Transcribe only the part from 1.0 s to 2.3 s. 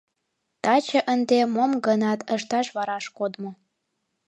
ынде мом-гынат